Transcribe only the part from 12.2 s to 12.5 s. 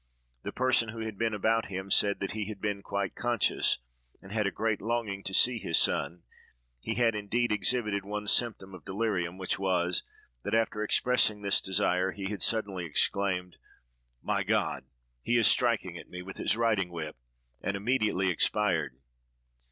had